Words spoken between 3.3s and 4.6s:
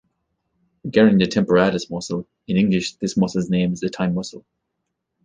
name is the time muscle.